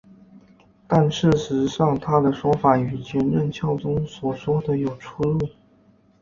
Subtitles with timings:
[0.87, 5.47] 但事实上他的说法与前任教宗所说的有出入。